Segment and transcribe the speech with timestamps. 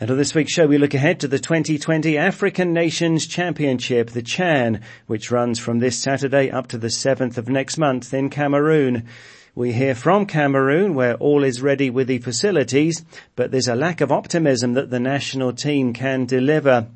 [0.00, 4.22] And on this week's show, we look ahead to the 2020 African Nations Championship, the
[4.22, 9.06] CHAN, which runs from this Saturday up to the 7th of next month in Cameroon.
[9.54, 13.04] We hear from Cameroon where all is ready with the facilities,
[13.36, 16.86] but there's a lack of optimism that the national team can deliver.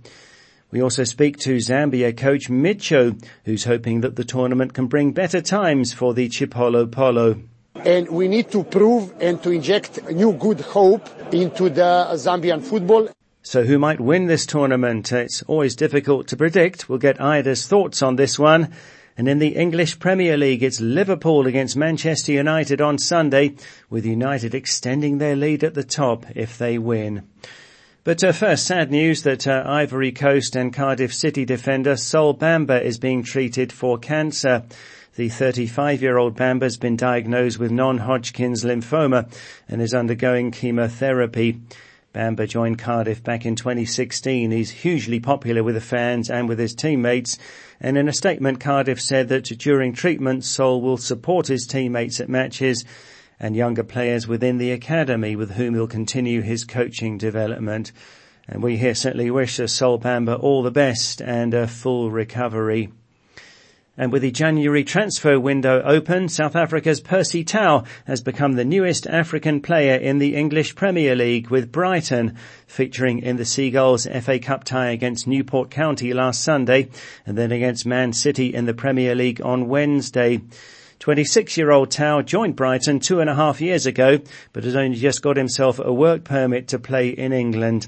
[0.71, 5.43] We also speak to Zambia coach Micho, who's hoping that the tournament can bring better
[5.43, 11.09] times for the Chipolopolo and we need to prove and to inject new good hope
[11.33, 13.09] into the Zambian football.
[13.43, 15.13] So who might win this tournament?
[15.13, 16.89] It's always difficult to predict.
[16.89, 18.73] We'll get Ida's thoughts on this one.
[19.17, 23.55] And in the English Premier League, it's Liverpool against Manchester United on Sunday,
[23.89, 27.29] with United extending their lead at the top if they win.
[28.03, 32.83] But uh, first, sad news that uh, Ivory Coast and Cardiff City defender Sol Bamba
[32.83, 34.65] is being treated for cancer.
[35.17, 39.33] The 35-year-old Bamba has been diagnosed with non-Hodgkin's lymphoma
[39.69, 41.61] and is undergoing chemotherapy.
[42.13, 44.51] Bamba joined Cardiff back in 2016.
[44.51, 47.39] He's hugely popular with the fans and with his teammates.
[47.81, 52.29] And in a statement, Cardiff said that during treatment, Sol will support his teammates at
[52.29, 52.85] matches
[53.39, 57.93] and younger players within the academy with whom he'll continue his coaching development.
[58.49, 62.91] And we here certainly wish Sol Bamba all the best and a full recovery.
[63.97, 69.07] And with the January transfer window open, South Africa's Percy Tau has become the newest
[69.07, 74.65] African player in the English Premier League with Brighton featuring in the Seagulls FA Cup
[74.65, 76.89] tie against Newport County last Sunday
[77.25, 80.41] and then against Man City in the Premier League on Wednesday.
[80.99, 84.19] 26-year-old Tau joined Brighton two and a half years ago,
[84.53, 87.87] but has only just got himself a work permit to play in England.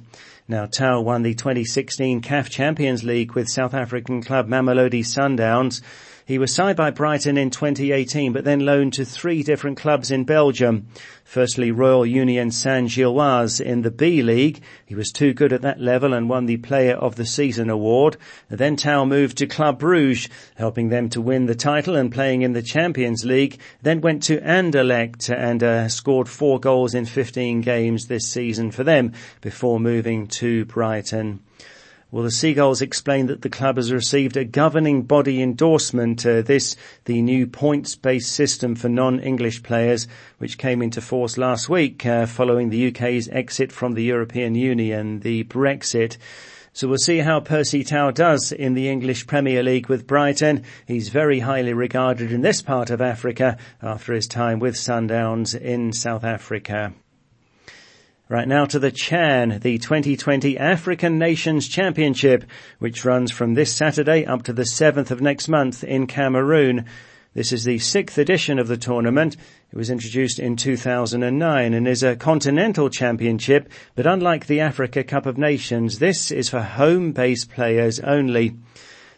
[0.49, 5.83] Now Tau won the 2016 CAF Champions League with South African club Mamelodi Sundowns.
[6.27, 10.25] He was signed by Brighton in 2018, but then loaned to three different clubs in
[10.25, 10.89] Belgium.
[11.23, 14.61] Firstly, Royal Union Saint-Gilloise in the B League.
[14.85, 18.17] He was too good at that level and won the Player of the Season award.
[18.51, 22.55] Then Tau moved to Club Bruges, helping them to win the title and playing in
[22.55, 23.61] the Champions League.
[23.83, 28.83] Then went to Anderlecht and uh, scored four goals in 15 games this season for
[28.83, 29.13] them
[29.43, 31.39] before moving to Brighton.
[32.13, 36.77] Well, the Seagulls explained that the club has received a governing body endorsement, uh, this,
[37.05, 40.07] the new points-based system for non-English players,
[40.39, 45.19] which came into force last week uh, following the UK's exit from the European Union,
[45.21, 46.17] the Brexit.
[46.73, 50.63] So we'll see how Percy Tau does in the English Premier League with Brighton.
[50.87, 55.93] He's very highly regarded in this part of Africa after his time with Sundowns in
[55.93, 56.93] South Africa.
[58.29, 62.43] Right now to the CHAN, the 2020 African Nations Championship,
[62.81, 66.87] which runs from this Saturday up to the 7th of next month in Cameroon.
[67.35, 69.37] This is the sixth edition of the tournament.
[69.71, 75.27] It was introduced in 2009 and is a continental championship, but unlike the Africa Cup
[75.27, 78.57] of Nations, this is for home-based players only.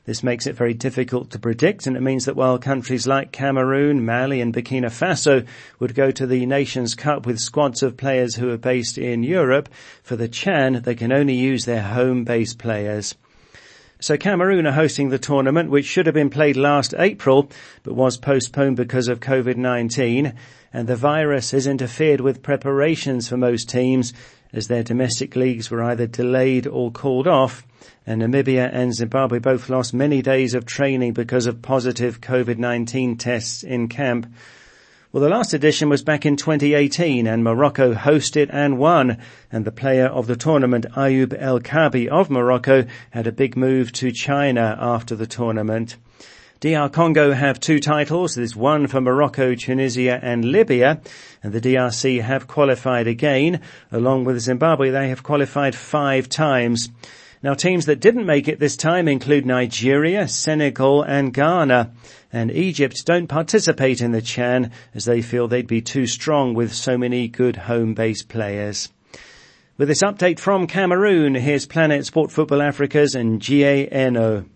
[0.08, 4.06] This makes it very difficult to predict and it means that while countries like Cameroon,
[4.06, 5.46] Mali and Burkina Faso
[5.80, 9.68] would go to the Nations Cup with squads of players who are based in Europe,
[10.02, 13.16] for the Chan they can only use their home-based players.
[14.00, 17.50] So Cameroon are hosting the tournament, which should have been played last April,
[17.82, 20.34] but was postponed because of COVID-19,
[20.72, 24.14] and the virus has interfered with preparations for most teams,
[24.52, 27.66] as their domestic leagues were either delayed or called off,
[28.06, 33.62] and Namibia and Zimbabwe both lost many days of training because of positive COVID-19 tests
[33.62, 34.26] in camp.
[35.10, 39.16] Well, the last edition was back in 2018 and Morocco hosted and won.
[39.50, 43.90] And the player of the tournament, Ayoub El Kaabi of Morocco, had a big move
[43.92, 45.96] to China after the tournament.
[46.60, 48.34] DR Congo have two titles.
[48.34, 51.00] There's one for Morocco, Tunisia and Libya.
[51.40, 53.60] And the DRC have qualified again.
[53.92, 56.88] Along with Zimbabwe, they have qualified five times.
[57.44, 61.92] Now teams that didn't make it this time include Nigeria, Senegal and Ghana.
[62.32, 66.74] And Egypt don't participate in the Chan as they feel they'd be too strong with
[66.74, 68.88] so many good home-based players.
[69.76, 74.46] With this update from Cameroon, here's Planet Sport Football Africa's Njie Eno.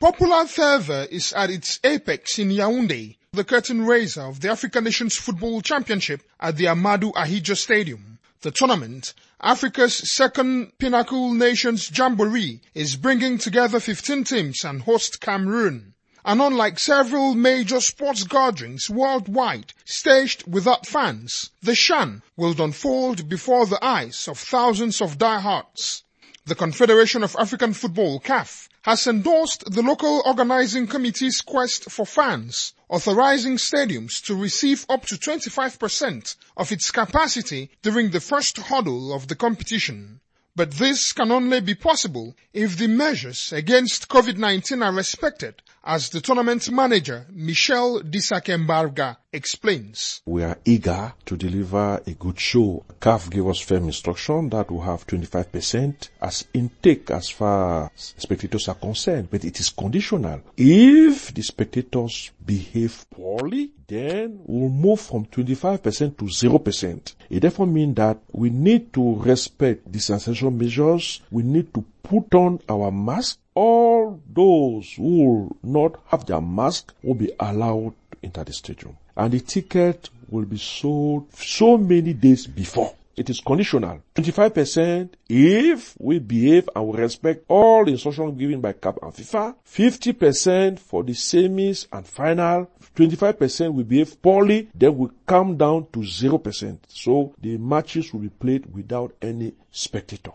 [0.00, 5.16] Popular fervor is at its apex in Yaoundé, the curtain raiser of the African Nations
[5.16, 8.20] Football Championship at the Amadou Ahidjo Stadium.
[8.42, 15.94] The tournament Africa's second Pinnacle Nations Jamboree is bringing together 15 teams and host Cameroon.
[16.24, 23.66] and unlike several major sports gatherings worldwide staged without fans, the Chan will unfold before
[23.66, 26.04] the eyes of thousands of diehards.
[26.46, 32.72] The Confederation of African Football, CAF, has endorsed the local organizing committee's quest for fans,
[32.88, 39.28] authorizing stadiums to receive up to 25% of its capacity during the first hurdle of
[39.28, 40.18] the competition.
[40.56, 46.22] But this can only be possible if the measures against COVID-19 are respected, as the
[46.22, 50.22] tournament manager, Michel Disakembarga, explains.
[50.24, 52.84] We are eager to deliver a good show.
[53.00, 58.68] CAF gave us firm instruction that we have 25% as intake as far as spectators
[58.68, 60.40] are concerned, but it is conditional.
[60.56, 67.14] If the spectators behave poorly, then we'll move from 25% to 0%.
[67.28, 71.20] It therefore means that we need to respect the distanciation measures.
[71.30, 73.38] We need to put on our mask.
[73.54, 78.96] All those who will not have their mask will be allowed enter the stadium.
[79.16, 82.94] And the ticket will be sold so many days before.
[83.16, 84.00] It is conditional.
[84.14, 89.56] 25% if we behave and we respect all the instructions given by CAF and FIFA.
[89.66, 92.70] 50% for the semis and final.
[92.94, 96.78] 25% we behave poorly, then we come down to 0%.
[96.86, 100.32] So the matches will be played without any spectator.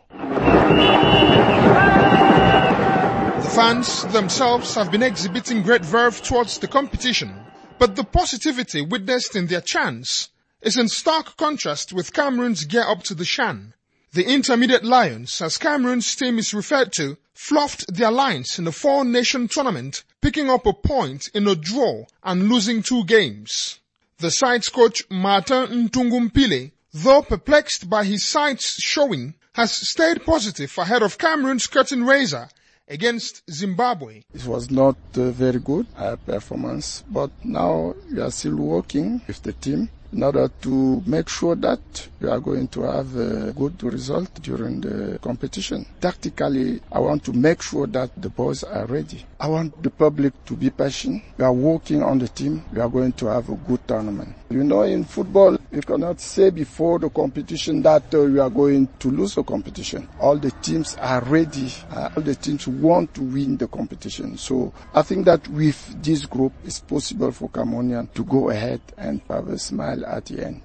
[3.44, 7.34] The fans themselves have been exhibiting great verve towards the competition,
[7.84, 10.30] but the positivity witnessed in their chants
[10.62, 13.74] is in stark contrast with Cameroon's gear up to the Chan.
[14.14, 19.50] The intermediate Lions, as Cameroon's team is referred to, fluffed their lines in the four-nation
[19.50, 23.82] tournament, picking up a point in a draw and losing two games.
[24.20, 30.74] The side's coach Martin Ndtoungou Mpile, though perplexed by his side's showing, has stayed positive
[30.78, 32.48] ahead of Cameroon's curtain raiser
[32.88, 34.24] against Zimbabwe.
[34.34, 35.88] It was not very good
[36.26, 41.56] performance, but now we are still working with the team in order to make sure
[41.56, 41.80] that
[42.20, 45.86] we are going to have a good result during the competition.
[46.00, 49.26] Tactically, I want to make sure that the boys are ready.
[49.40, 51.24] I want the public to be patient.
[51.38, 52.64] We are working on the team.
[52.74, 54.36] We are going to have a good tournament.
[54.50, 58.88] You know, in football, you cannot say before the competition that uh, we are going
[59.00, 60.08] to lose the competition.
[60.20, 61.72] All the teams are ready.
[61.90, 64.38] Uh, all the teams want to win the competition.
[64.38, 69.22] So I think that with this group, it's possible for Cameroonian to go ahead and
[69.28, 70.62] have a smile at the end.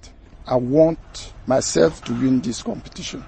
[0.47, 3.25] I want myself to win this competition.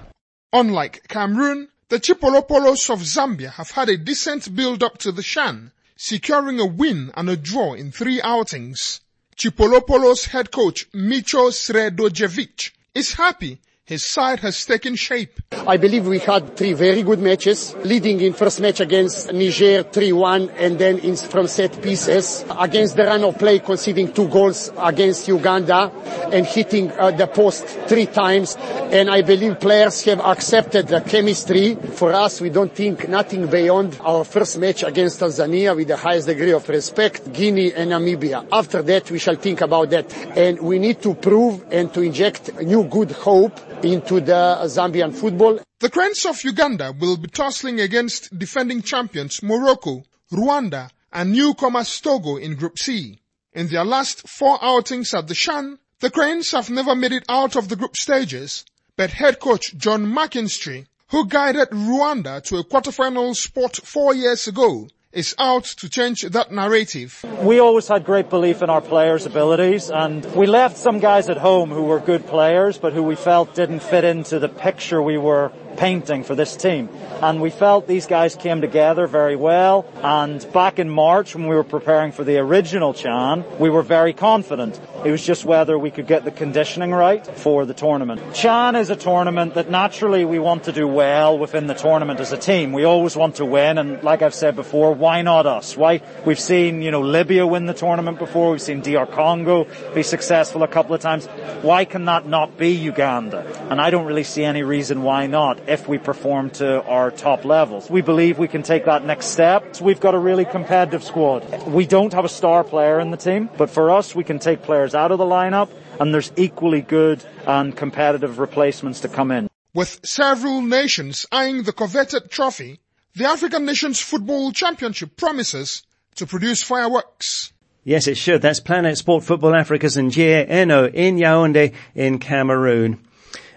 [0.53, 6.59] Unlike Cameroon, the Chipolopolos of Zambia have had a decent build-up to the Chan, securing
[6.59, 9.01] a win and a draw in three outings.
[9.35, 13.59] Chipolopolo's head coach Micho Sredojevic is happy
[13.91, 15.41] his side has taken shape.
[15.67, 20.49] I believe we had three very good matches, leading in first match against Niger 3-1
[20.57, 25.27] and then in, from set pieces against the run of play conceding two goals against
[25.27, 25.91] Uganda
[26.31, 28.55] and hitting uh, the post three times.
[28.95, 31.75] And I believe players have accepted the chemistry.
[31.75, 36.27] For us, we don't think nothing beyond our first match against Tanzania with the highest
[36.27, 38.47] degree of respect, Guinea and Namibia.
[38.53, 40.15] After that, we shall think about that.
[40.37, 45.59] And we need to prove and to inject new good hope into the Zambian football.
[45.79, 52.37] The Cranes of Uganda will be tussling against defending champions Morocco, Rwanda, and newcomers Togo
[52.37, 53.19] in Group C.
[53.53, 57.55] In their last four outings at the Chan, the Cranes have never made it out
[57.55, 58.65] of the group stages,
[58.95, 64.87] but head coach John McKinstry, who guided Rwanda to a quarterfinal spot four years ago,
[65.11, 67.23] is out to change that narrative.
[67.39, 71.37] We always had great belief in our players' abilities and we left some guys at
[71.37, 75.17] home who were good players but who we felt didn't fit into the picture we
[75.17, 76.89] were painting for this team.
[77.21, 79.85] And we felt these guys came together very well.
[80.01, 84.13] And back in March, when we were preparing for the original Chan, we were very
[84.13, 84.79] confident.
[85.05, 88.21] It was just whether we could get the conditioning right for the tournament.
[88.33, 92.31] Chan is a tournament that naturally we want to do well within the tournament as
[92.31, 92.71] a team.
[92.73, 93.77] We always want to win.
[93.77, 95.77] And like I've said before, why not us?
[95.77, 96.01] Why?
[96.25, 98.51] We've seen, you know, Libya win the tournament before.
[98.51, 101.25] We've seen DR Congo be successful a couple of times.
[101.61, 103.45] Why can that not be Uganda?
[103.69, 107.45] And I don't really see any reason why not if we perform to our top
[107.45, 107.89] levels.
[107.89, 109.75] We believe we can take that next step.
[109.75, 111.67] So we've got a really competitive squad.
[111.67, 114.61] We don't have a star player in the team, but for us, we can take
[114.61, 119.49] players out of the lineup and there's equally good and competitive replacements to come in.
[119.73, 122.79] With several nations eyeing the coveted trophy,
[123.13, 125.83] the African Nations Football Championship promises
[126.15, 127.53] to produce fireworks.
[127.83, 128.41] Yes, it should.
[128.41, 132.99] That's Planet Sport Football Africa's Njie Eno in Yaoundé in Cameroon.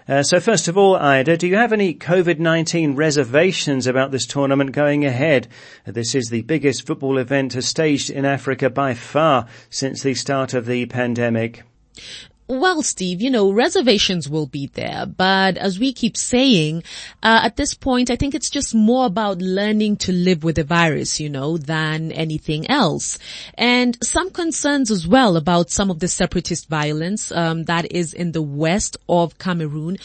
[0.07, 4.71] Uh, so first of all, Ida, do you have any COVID-19 reservations about this tournament
[4.71, 5.47] going ahead?
[5.83, 10.67] This is the biggest football event staged in Africa by far since the start of
[10.67, 11.63] the pandemic.
[12.47, 16.83] Well, Steve, you know, reservations will be there, but as we keep saying,
[17.23, 20.63] uh, at this point, I think it's just more about learning to live with the
[20.63, 23.17] virus, you know, than anything else.
[23.55, 28.31] And some concerns as well about some of the separatist violence, um, that is in
[28.31, 29.97] the west of Cameroon,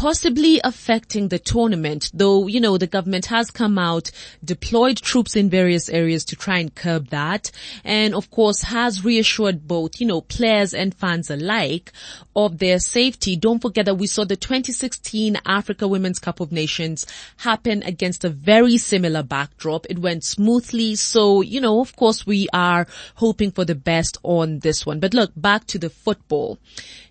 [0.00, 4.10] possibly affecting the tournament, though, you know, the government has come out,
[4.42, 7.50] deployed troops in various areas to try and curb that,
[7.84, 11.92] and of course has reassured both, you know, players and fans alike
[12.34, 13.36] of their safety.
[13.36, 18.30] Don't forget that we saw the 2016 Africa Women's Cup of Nations happen against a
[18.30, 19.84] very similar backdrop.
[19.90, 20.94] It went smoothly.
[20.94, 24.98] So, you know, of course we are hoping for the best on this one.
[24.98, 26.58] But look, back to the football.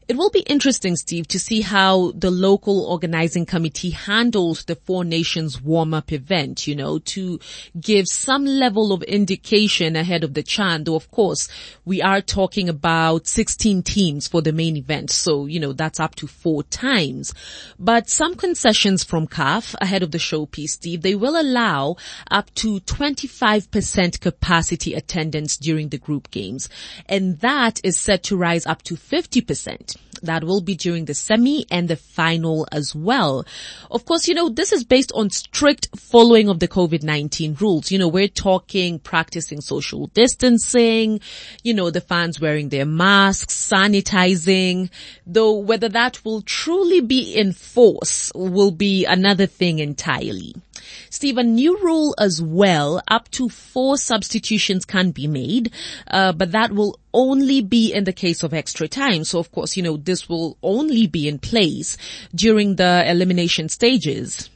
[0.09, 5.03] It will be interesting, Steve, to see how the local organizing committee handles the Four
[5.03, 7.39] Nations warm-up event, you know, to
[7.79, 11.47] give some level of indication ahead of the Chan, though of course
[11.85, 15.11] we are talking about 16 teams for the main event.
[15.11, 17.31] So, you know, that's up to four times.
[17.77, 21.97] But some concessions from CAF ahead of the showpiece, Steve, they will allow
[22.31, 26.67] up to 25% capacity attendance during the group games.
[27.05, 29.97] And that is set to rise up to 50%.
[30.23, 33.45] That will be during the semi and the final as well.
[33.91, 37.91] Of course, you know, this is based on strict following of the COVID-19 rules.
[37.91, 41.19] You know, we're talking practicing social distancing,
[41.63, 44.89] you know, the fans wearing their masks, sanitizing,
[45.25, 50.55] though whether that will truly be in force will be another thing entirely.
[51.09, 55.71] Steve, a new rule as well, up to four substitutions can be made,
[56.07, 59.23] uh, but that will only be in the case of extra time.
[59.23, 61.97] So of course, you know, this will only be in place
[62.33, 64.49] during the elimination stages.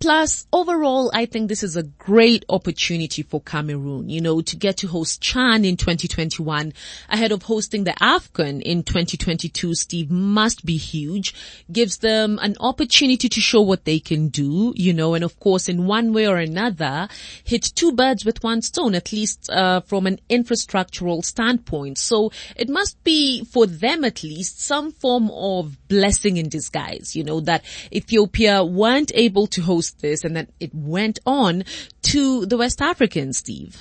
[0.00, 4.78] Plus, overall, I think this is a great opportunity for Cameroon, you know, to get
[4.78, 6.74] to host Chan in 2021
[7.08, 9.74] ahead of hosting the AFCON in 2022.
[9.74, 11.34] Steve must be huge,
[11.72, 15.68] gives them an opportunity to show what they can do, you know, and of course,
[15.68, 17.08] in one way or another,
[17.44, 21.96] hit two birds with one stone, at least, uh, from an infrastructural standpoint.
[21.98, 27.24] So it must be for them at least some form of blessing in disguise, you
[27.24, 31.64] know, that Ethiopia weren't able to host this and then it went on
[32.02, 33.76] to the West Africans, Steve.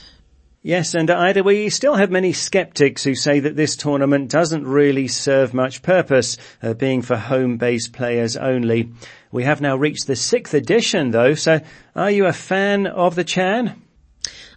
[0.65, 5.09] Yes, and Ida, we still have many skeptics who say that this tournament doesn't really
[5.09, 8.89] serve much purpose, uh, being for home-based players only.
[9.29, 11.59] We have now reached the sixth edition though, so
[11.97, 13.81] are you a fan of the Chan?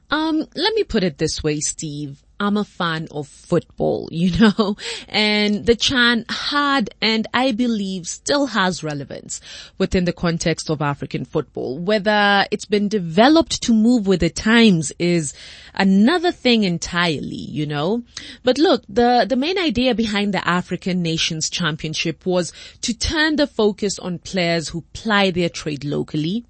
[0.08, 2.22] Um, let me put it this way, Steve.
[2.38, 4.76] I'm a fan of football, you know,
[5.08, 9.40] and the Chan had and I believe still has relevance
[9.78, 11.78] within the context of African football.
[11.78, 15.34] Whether it's been developed to move with the times is
[15.74, 18.02] another thing entirely, you know.
[18.42, 22.52] But look, the, the main idea behind the African Nations Championship was
[22.82, 26.44] to turn the focus on players who ply their trade locally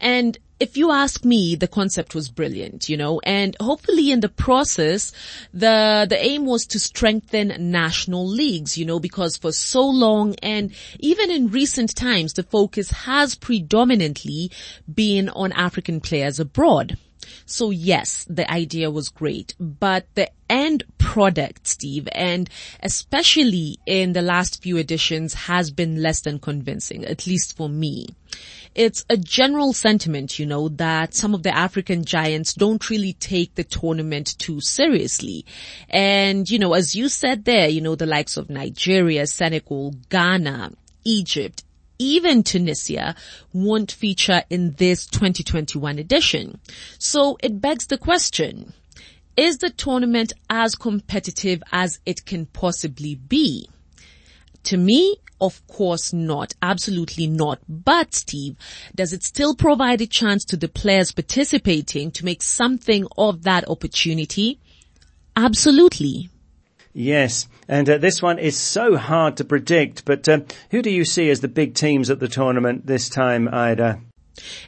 [0.00, 4.28] and if you ask me, the concept was brilliant, you know, and hopefully in the
[4.28, 5.12] process,
[5.52, 10.72] the, the aim was to strengthen national leagues, you know, because for so long and
[10.98, 14.50] even in recent times, the focus has predominantly
[14.92, 16.96] been on African players abroad.
[17.44, 22.48] So yes, the idea was great, but the end product, Steve, and
[22.82, 28.06] especially in the last few editions has been less than convincing, at least for me.
[28.74, 33.54] It's a general sentiment, you know, that some of the African giants don't really take
[33.54, 35.46] the tournament too seriously.
[35.88, 40.72] And, you know, as you said there, you know, the likes of Nigeria, Senegal, Ghana,
[41.04, 41.64] Egypt,
[41.98, 43.14] even Tunisia
[43.52, 46.60] won't feature in this 2021 edition.
[46.98, 48.72] So it begs the question,
[49.36, 53.68] is the tournament as competitive as it can possibly be?
[54.64, 56.54] To me, of course not.
[56.62, 57.60] Absolutely not.
[57.68, 58.56] But Steve,
[58.94, 63.68] does it still provide a chance to the players participating to make something of that
[63.68, 64.58] opportunity?
[65.36, 66.30] Absolutely.
[66.98, 71.04] Yes, and uh, this one is so hard to predict, but uh, who do you
[71.04, 74.00] see as the big teams at the tournament this time, Ida?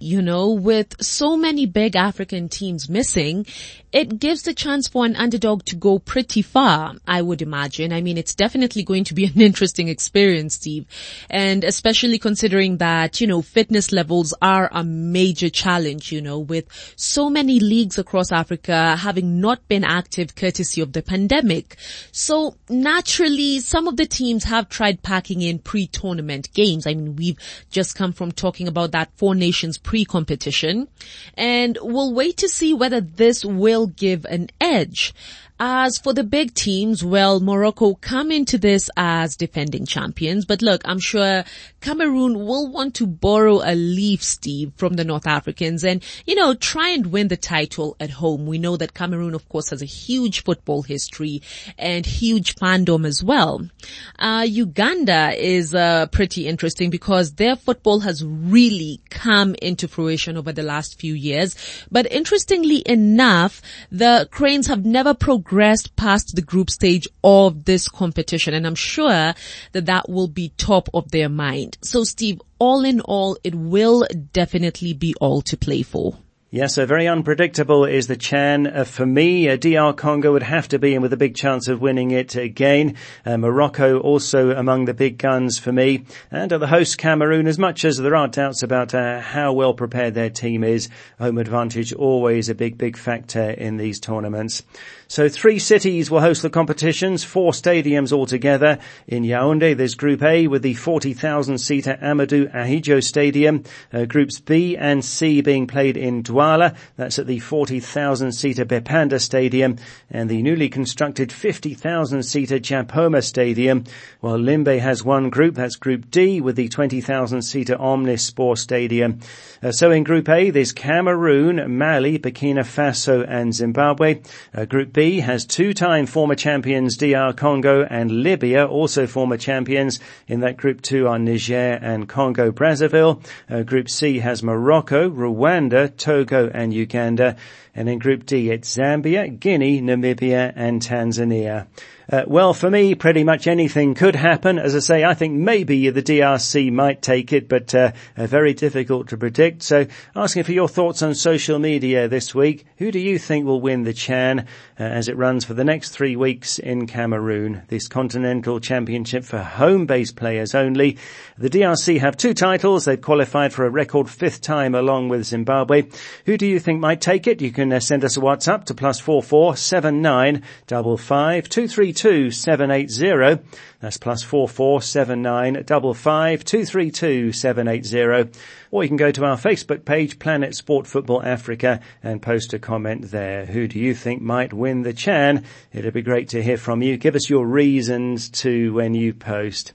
[0.00, 3.46] You know, with so many big African teams missing,
[3.92, 7.92] it gives the chance for an underdog to go pretty far, I would imagine.
[7.92, 10.86] I mean, it's definitely going to be an interesting experience, Steve.
[11.30, 16.66] And especially considering that, you know, fitness levels are a major challenge, you know, with
[16.96, 21.76] so many leagues across Africa having not been active courtesy of the pandemic.
[22.12, 26.86] So naturally, some of the teams have tried packing in pre-tournament games.
[26.86, 27.38] I mean, we've
[27.70, 30.86] just come from talking about that Four Nations pre-competition
[31.34, 35.12] and we'll wait to see whether this will give an edge.
[35.60, 40.82] As for the big teams, well, Morocco come into this as defending champions, but look,
[40.84, 41.42] I'm sure
[41.80, 46.54] Cameroon will want to borrow a leaf, Steve, from the North Africans and, you know,
[46.54, 48.46] try and win the title at home.
[48.46, 51.42] We know that Cameroon, of course, has a huge football history
[51.76, 53.68] and huge fandom as well.
[54.16, 60.52] Uh, Uganda is, uh, pretty interesting because their football has really come into fruition over
[60.52, 61.56] the last few years.
[61.90, 63.60] But interestingly enough,
[63.90, 68.52] the Cranes have never progressed progressed past the group stage of this competition.
[68.52, 69.32] And I'm sure
[69.72, 71.78] that that will be top of their mind.
[71.82, 76.18] So Steve, all in all, it will definitely be all to play for.
[76.50, 78.66] Yes, so very unpredictable is the Chan.
[78.66, 81.68] Uh, for me, uh, DR Congo would have to be in with a big chance
[81.68, 82.96] of winning it again.
[83.26, 86.04] Uh, Morocco also among the big guns for me.
[86.30, 90.14] And the host Cameroon, as much as there are doubts about uh, how well prepared
[90.14, 90.88] their team is,
[91.18, 94.62] home advantage always a big, big factor in these tournaments.
[95.10, 98.78] So three cities will host the competitions, four stadiums altogether.
[99.06, 103.64] In Yaoundé, there's Group A with the 40,000 seater Amadou Ahidjo Stadium.
[103.90, 106.76] Uh, groups B and C being played in Douala.
[106.96, 109.76] That's at the 40,000 seater Bepanda Stadium
[110.10, 113.84] and the newly constructed 50,000 seater Japoma Stadium.
[114.20, 119.20] While Limbe has one group, that's Group D with the 20,000 seater Omnisport Stadium.
[119.62, 124.20] Uh, so in Group A, there's Cameroon, Mali, Burkina Faso and Zimbabwe.
[124.54, 130.00] Uh, group B has two-time former champions DR Congo and Libya, also former champions.
[130.26, 133.24] In that group two are Niger and Congo Brazzaville.
[133.48, 137.36] Uh, group C has Morocco, Rwanda, Togo and Uganda.
[137.76, 141.68] And in Group D, it's Zambia, Guinea, Namibia and Tanzania.
[142.10, 144.58] Uh, well, for me, pretty much anything could happen.
[144.58, 148.54] As I say, I think maybe the DRC might take it, but uh, uh, very
[148.54, 149.62] difficult to predict.
[149.62, 149.86] So,
[150.16, 152.64] asking for your thoughts on social media this week.
[152.78, 154.44] Who do you think will win the Chan uh,
[154.82, 157.60] as it runs for the next three weeks in Cameroon?
[157.68, 160.96] This Continental Championship for home-based players only.
[161.36, 162.86] The DRC have two titles.
[162.86, 165.88] They've qualified for a record fifth time along with Zimbabwe.
[166.24, 167.42] Who do you think might take it?
[167.42, 171.50] You can uh, send us a WhatsApp to plus four four seven nine double five
[171.50, 171.97] two three.
[172.30, 173.42] 780.
[173.80, 178.28] That's plus four four seven nine double five two three two seven eight zero.
[178.70, 182.58] Or you can go to our Facebook page, Planet Sport Football Africa, and post a
[182.58, 183.46] comment there.
[183.46, 185.44] Who do you think might win the Chan?
[185.72, 186.96] It'd be great to hear from you.
[186.96, 189.72] Give us your reasons to when you post.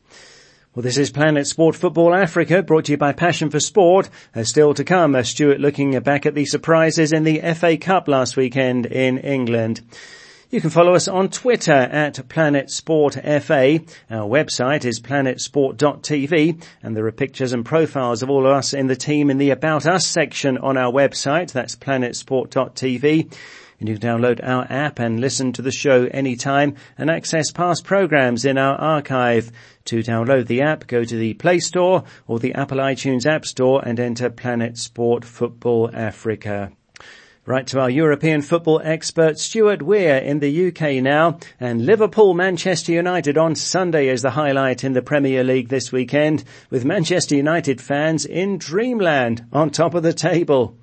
[0.76, 4.10] Well, this is Planet Sport Football Africa, brought to you by Passion for Sport.
[4.36, 8.08] Uh, still to come, uh, Stuart looking back at the surprises in the FA Cup
[8.08, 9.82] last weekend in England.
[10.54, 13.80] You can follow us on Twitter at Planet Sport FA.
[14.12, 18.86] Our website is planetsport.tv and there are pictures and profiles of all of us in
[18.86, 21.54] the team in the About Us section on our website.
[21.54, 23.36] That's planetsport.tv.
[23.80, 27.84] And you can download our app and listen to the show anytime and access past
[27.84, 29.52] programs in our archive.
[29.86, 33.82] To download the app, go to the Play Store or the Apple iTunes App Store
[33.84, 36.72] and enter Planet Sport Football Africa.
[37.46, 42.94] Right to our European football expert Stuart Weir in the UK now and Liverpool Manchester
[42.94, 47.82] United on Sunday is the highlight in the Premier League this weekend with Manchester United
[47.82, 50.78] fans in dreamland on top of the table.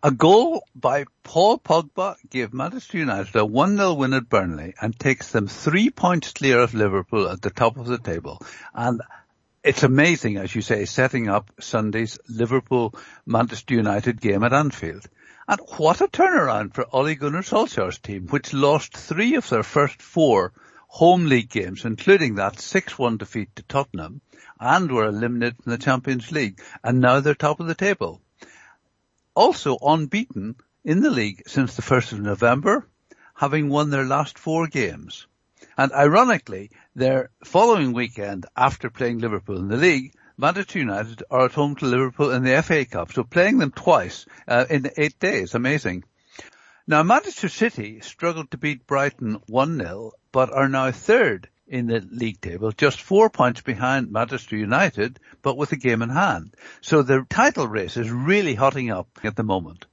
[0.00, 5.32] A goal by Paul Pogba gave Manchester United a 1-0 win at Burnley and takes
[5.32, 8.40] them three points clear of Liverpool at the top of the table.
[8.72, 9.02] And
[9.64, 12.94] it's amazing, as you say, setting up Sunday's Liverpool
[13.26, 15.08] Manchester United game at Anfield.
[15.50, 20.02] And what a turnaround for Ole Gunnar Solskjaer's team, which lost three of their first
[20.02, 20.52] four
[20.88, 24.20] home league games, including that 6-1 defeat to Tottenham,
[24.60, 28.20] and were eliminated from the Champions League, and now they're top of the table.
[29.34, 32.86] Also unbeaten in the league since the 1st of November,
[33.34, 35.26] having won their last four games.
[35.78, 41.52] And ironically, their following weekend after playing Liverpool in the league, Manchester United are at
[41.52, 45.52] home to Liverpool in the FA Cup, so playing them twice uh, in eight days,
[45.52, 46.04] amazing.
[46.86, 52.40] Now Manchester City struggled to beat Brighton 1-0, but are now third in the league
[52.40, 56.54] table, just four points behind Manchester United, but with a game in hand.
[56.82, 59.86] So the title race is really hotting up at the moment.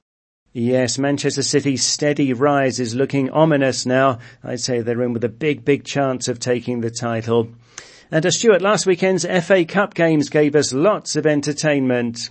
[0.52, 4.20] Yes, Manchester City's steady rise is looking ominous now.
[4.44, 7.48] I'd say they're in with a big, big chance of taking the title.
[8.08, 12.30] And uh, Stuart, last weekend's FA Cup games gave us lots of entertainment.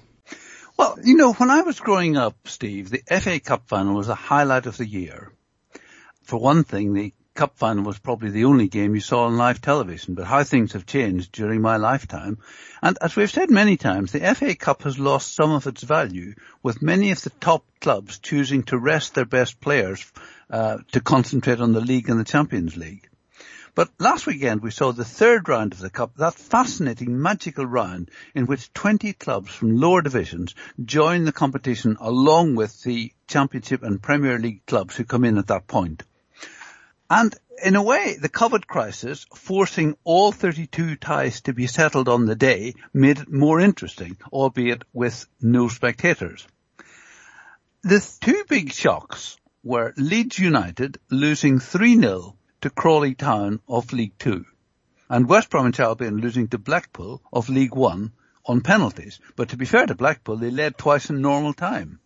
[0.78, 4.16] Well, you know, when I was growing up, Steve, the FA Cup final was the
[4.16, 5.34] highlight of the year.
[6.24, 9.60] For one thing, the Cup final was probably the only game you saw on live
[9.60, 12.38] television, but how things have changed during my lifetime.
[12.82, 16.36] And as we've said many times, the FA Cup has lost some of its value,
[16.64, 20.10] with many of the top clubs choosing to rest their best players
[20.50, 23.10] uh, to concentrate on the league and the Champions League.
[23.76, 28.10] But last weekend we saw the third round of the Cup, that fascinating magical round
[28.34, 34.02] in which 20 clubs from lower divisions join the competition along with the Championship and
[34.02, 36.04] Premier League clubs who come in at that point.
[37.10, 42.28] And in a way, the COVID crisis, forcing all 32 ties to be settled on
[42.28, 46.48] the day, made it more interesting, albeit with no spectators.
[47.82, 54.44] The two big shocks were Leeds United losing 3-0 to Crawley Town of League Two
[55.08, 58.12] and West Bromwich Albion losing to Blackpool of League One
[58.44, 59.20] on penalties.
[59.36, 62.00] But to be fair to Blackpool, they led twice in normal time.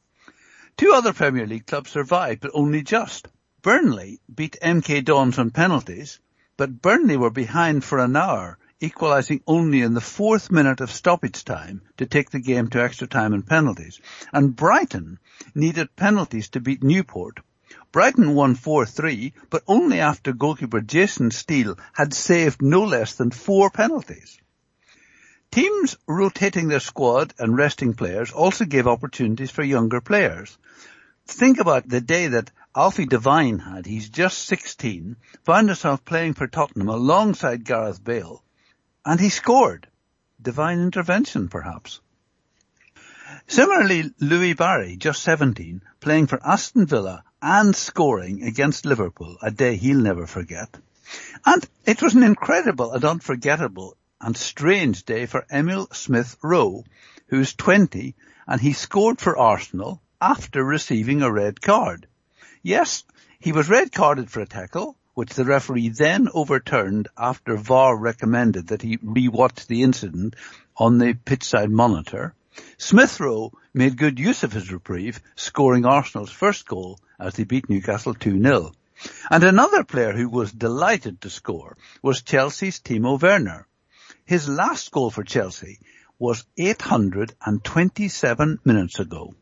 [0.75, 3.29] Two other Premier League clubs survived, but only just.
[3.61, 6.19] Burnley beat MK Dons on penalties,
[6.57, 11.45] but Burnley were behind for an hour, equalising only in the fourth minute of stoppage
[11.45, 14.01] time to take the game to extra time and penalties.
[14.33, 15.19] And Brighton
[15.55, 17.39] needed penalties to beat Newport.
[17.91, 23.69] Brighton won 4-3, but only after goalkeeper Jason Steele had saved no less than four
[23.71, 24.39] penalties.
[25.51, 30.55] Teams rotating their squad and resting players also gave opportunities for younger players.
[31.25, 36.45] Think about the day that Alfie Devine had, he's just 16, found himself playing for
[36.45, 38.43] Tottenham alongside Gareth Bale,
[39.03, 39.87] and he scored.
[40.39, 41.99] Divine intervention, perhaps.
[43.51, 49.75] Similarly, Louie Barry, just 17, playing for Aston Villa and scoring against Liverpool, a day
[49.75, 50.77] he'll never forget.
[51.43, 56.83] And it was an incredible and unforgettable and strange day for Emil Smith Rowe,
[57.29, 58.13] who's 20
[58.47, 62.05] and he scored for Arsenal after receiving a red card.
[62.61, 63.03] Yes,
[63.39, 68.67] he was red carded for a tackle, which the referee then overturned after VAR recommended
[68.67, 70.35] that he re-watch the incident
[70.77, 72.35] on the pitchside monitor.
[72.77, 77.69] Smith Rowe made good use of his reprieve, scoring Arsenal's first goal as they beat
[77.69, 78.73] Newcastle 2-0.
[79.29, 83.67] And another player who was delighted to score was Chelsea's Timo Werner.
[84.25, 85.79] His last goal for Chelsea
[86.17, 89.33] was 827 minutes ago.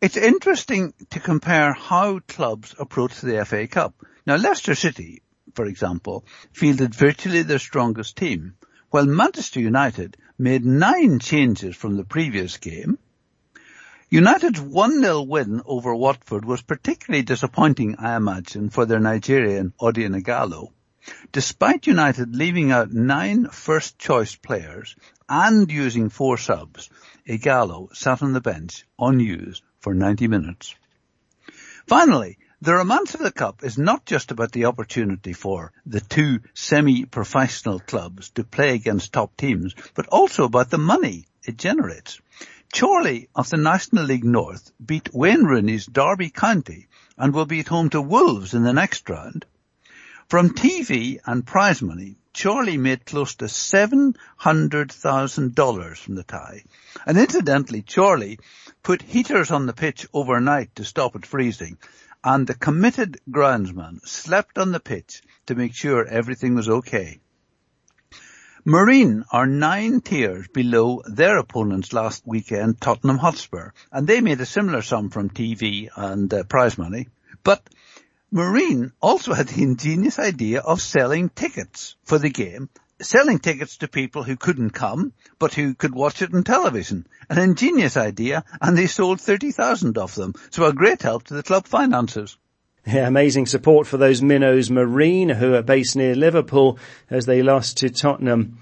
[0.00, 3.94] It's interesting to compare how clubs approach the FA Cup.
[4.26, 5.22] Now Leicester City,
[5.54, 8.56] for example, fielded virtually their strongest team,
[8.90, 12.98] while Manchester United made nine changes from the previous game.
[14.08, 20.70] United's 1-0 win over Watford was particularly disappointing, I imagine, for their Nigerian Odion Ighalo.
[21.32, 24.96] Despite United leaving out nine first choice players
[25.28, 26.90] and using four subs,
[27.28, 30.74] Ighalo sat on the bench unused for 90 minutes.
[31.86, 36.40] Finally, the romance of the Cup is not just about the opportunity for the two
[36.54, 42.18] semi-professional clubs to play against top teams, but also about the money it generates.
[42.74, 46.88] Chorley of the National League North beat Wayne Rooney's Derby County
[47.18, 49.44] and will be at home to Wolves in the next round.
[50.28, 56.64] From TV and prize money, Chorley made close to $700,000 from the tie.
[57.06, 58.40] And incidentally, Chorley
[58.82, 61.78] put heaters on the pitch overnight to stop it freezing,
[62.26, 67.20] and the committed groundsman slept on the pitch to make sure everything was okay.
[68.64, 74.46] Marine are nine tiers below their opponents last weekend, Tottenham Hotspur, and they made a
[74.46, 77.06] similar sum from TV and uh, prize money.
[77.44, 77.62] But
[78.32, 82.68] Marine also had the ingenious idea of selling tickets for the game
[83.00, 87.06] selling tickets to people who couldn't come, but who could watch it on television.
[87.28, 91.42] An ingenious idea, and they sold 30,000 of them, so a great help to the
[91.42, 92.36] club finances.
[92.86, 96.78] Yeah, amazing support for those minnows marine who are based near Liverpool
[97.10, 98.60] as they lost to Tottenham.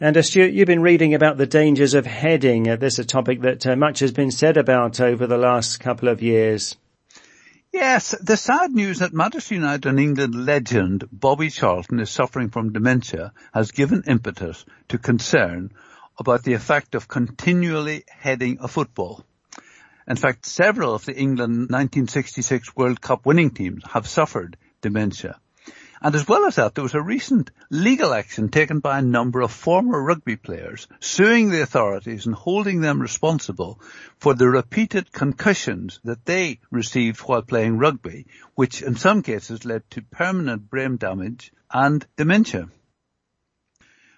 [0.00, 2.68] And uh, Stuart, you've been reading about the dangers of heading.
[2.68, 5.78] Uh, this is a topic that uh, much has been said about over the last
[5.78, 6.76] couple of years.
[7.72, 12.72] Yes, the sad news that Manchester United and England legend Bobby Charlton is suffering from
[12.72, 15.70] dementia has given impetus to concern
[16.18, 19.24] about the effect of continually heading a football.
[20.08, 25.38] In fact, several of the England 1966 World Cup winning teams have suffered dementia.
[26.02, 29.42] And as well as that, there was a recent legal action taken by a number
[29.42, 33.78] of former rugby players suing the authorities and holding them responsible
[34.18, 39.82] for the repeated concussions that they received while playing rugby, which in some cases led
[39.90, 42.70] to permanent brain damage and dementia.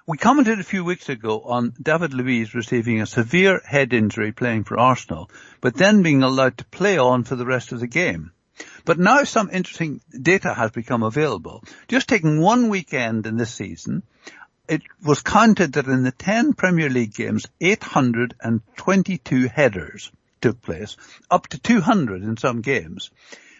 [0.07, 4.65] We commented a few weeks ago on David Luiz receiving a severe head injury playing
[4.65, 8.31] for Arsenal, but then being allowed to play on for the rest of the game.
[8.85, 11.65] But now some interesting data has become available.
[11.89, 14.03] Just taking one weekend in this season,
[14.69, 20.97] it was counted that in the 10 Premier League games, 822 headers took place,
[21.31, 23.11] up to 200 in some games.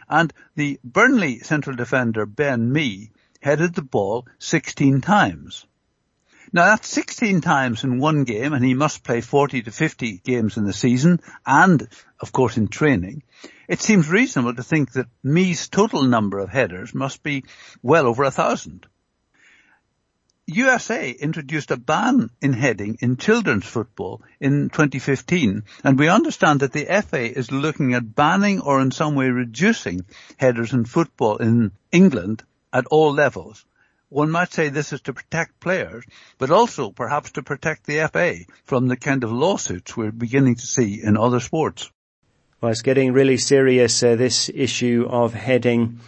[0.09, 5.67] And the Burnley central defender Ben Mee headed the ball 16 times.
[6.55, 10.59] Now that's 16 times in one game and he must play 40 to 50 games
[10.59, 11.89] in the season and
[12.21, 13.23] of course in training.
[13.69, 17.45] It seems reasonable to think that Mee's total number of headers must be
[17.83, 18.87] well over a thousand.
[20.47, 26.73] USA introduced a ban in heading in children's football in 2015 and we understand that
[26.73, 30.05] the FA is looking at banning or in some way reducing
[30.37, 32.43] headers in football in England
[32.75, 33.65] at all levels
[34.13, 36.05] one might say this is to protect players,
[36.39, 40.67] but also perhaps to protect the FA from the kind of lawsuits we're beginning to
[40.67, 41.91] see in other sports.
[42.61, 46.01] Well, it's getting really serious, uh, this issue of heading.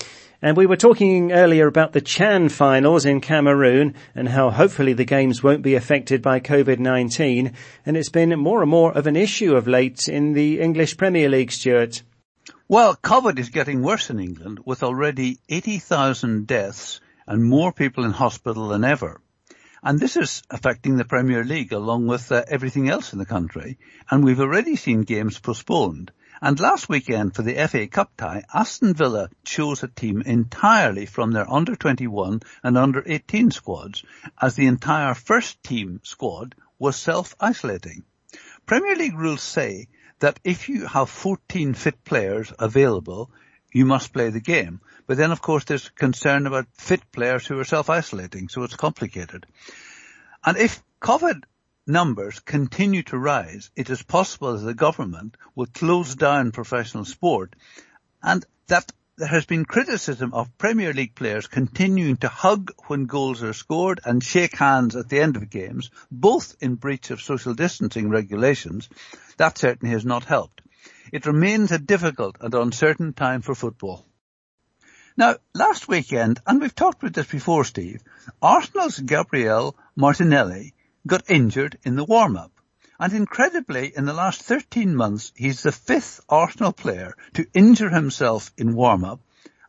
[0.42, 5.06] And we were talking earlier about the Chan finals in Cameroon and how hopefully the
[5.06, 7.54] games won't be affected by COVID-19.
[7.86, 11.30] And it's been more and more of an issue of late in the English Premier
[11.30, 12.02] League, Stuart.
[12.68, 18.10] Well, COVID is getting worse in England with already 80,000 deaths and more people in
[18.10, 19.20] hospital than ever.
[19.82, 23.78] And this is affecting the Premier League along with uh, everything else in the country.
[24.10, 26.10] And we've already seen games postponed.
[26.40, 31.32] And last weekend for the FA Cup tie, Aston Villa chose a team entirely from
[31.32, 34.02] their under 21 and under 18 squads
[34.40, 38.04] as the entire first team squad was self-isolating.
[38.66, 39.88] Premier League rules say
[40.20, 43.30] that if you have 14 fit players available,
[43.72, 44.80] you must play the game.
[45.06, 49.46] But then of course there's concern about fit players who are self-isolating, so it's complicated.
[50.44, 51.44] And if COVID
[51.86, 57.54] numbers continue to rise, it is possible that the government will close down professional sport
[58.22, 63.44] and that there has been criticism of Premier League players continuing to hug when goals
[63.44, 67.54] are scored and shake hands at the end of games, both in breach of social
[67.54, 68.88] distancing regulations.
[69.36, 70.62] That certainly has not helped.
[71.12, 74.04] It remains a difficult and uncertain time for football.
[75.16, 78.02] Now, last weekend, and we've talked about this before, Steve,
[78.42, 80.74] Arsenal's Gabriel Martinelli
[81.06, 82.50] got injured in the warm-up.
[82.98, 88.52] And incredibly, in the last 13 months, he's the fifth Arsenal player to injure himself
[88.56, 89.20] in warm-up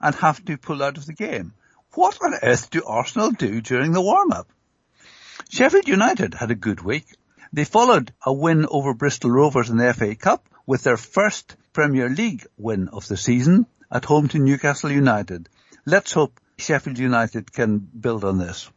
[0.01, 1.53] and have to pull out of the game.
[1.93, 4.47] What on earth do Arsenal do during the warm-up?
[5.49, 7.05] Sheffield United had a good week.
[7.53, 12.09] They followed a win over Bristol Rovers in the FA Cup with their first Premier
[12.09, 15.49] League win of the season at home to Newcastle United.
[15.85, 18.69] Let's hope Sheffield United can build on this.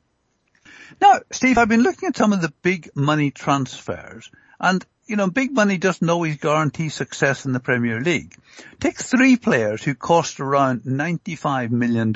[1.00, 5.30] Now, Steve, I've been looking at some of the big money transfers and you know,
[5.30, 8.36] big money doesn't always guarantee success in the Premier League.
[8.78, 12.14] Take three players who cost around $95 million.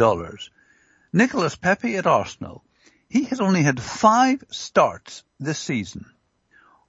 [1.12, 2.62] Nicolas Pepe at Arsenal.
[3.08, 6.04] He has only had five starts this season.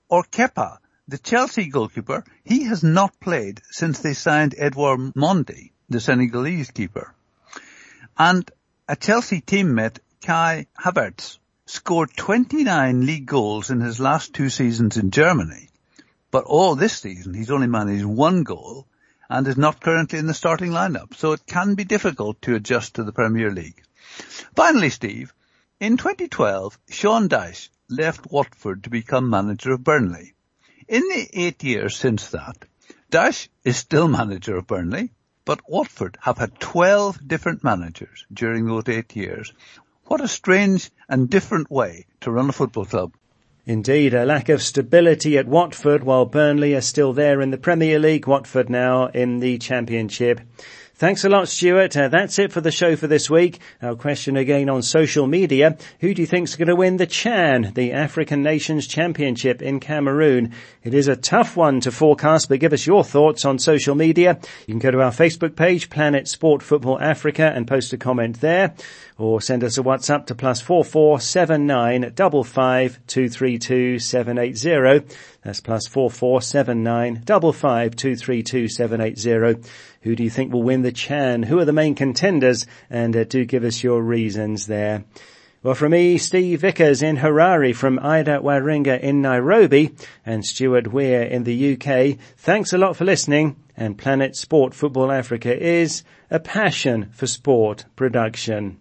[0.10, 6.02] Or Kepa, the Chelsea goalkeeper, he has not played since they signed Edouard Mendy the
[6.02, 7.14] Senegalese keeper.
[8.18, 8.50] And
[8.88, 15.12] a Chelsea teammate, Kai Havertz, scored 29 league goals in his last two seasons in
[15.12, 15.70] Germany.
[16.32, 18.88] But all this season he's only managed one goal
[19.30, 22.96] and is not currently in the starting lineup, so it can be difficult to adjust
[22.96, 23.82] to the Premier League.
[24.56, 25.34] Finally, Steve,
[25.80, 30.34] in 2012, Sean Dyche left Watford to become manager of Burnley.
[30.88, 32.66] In the eight years since that,
[33.12, 35.12] Dyche is still manager of Burnley,
[35.46, 39.54] but Watford have had 12 different managers during those eight years.
[40.06, 43.14] What a strange and different way to run a football club.
[43.66, 47.98] Indeed, a lack of stability at Watford while Burnley are still there in the Premier
[47.98, 50.42] League, Watford now in the Championship.
[51.04, 51.98] Thanks a lot, Stuart.
[51.98, 53.60] Uh, that's it for the show for this week.
[53.82, 55.78] Our question again on social media.
[56.00, 60.54] Who do you think's going to win the Chan, the African Nations Championship in Cameroon?
[60.82, 64.40] It is a tough one to forecast, but give us your thoughts on social media.
[64.66, 68.40] You can go to our Facebook page, Planet Sport Football Africa, and post a comment
[68.40, 68.74] there,
[69.18, 73.60] or send us a WhatsApp to plus four four seven nine double five two three
[73.60, 75.02] two seven eight zero.
[75.44, 79.56] That's plus four four seven nine double five two three two seven eight zero.
[80.02, 81.44] Who do you think will win the Chan?
[81.44, 82.66] Who are the main contenders?
[82.90, 85.04] And uh, do give us your reasons there.
[85.64, 91.24] Well, from me, Steve Vickers in Harare, from Ida Waringa in Nairobi, and Stuart Weir
[91.24, 96.42] in the UK, thanks a lot for listening, and Planet Sport Football Africa is a
[96.42, 98.78] passion for sport production.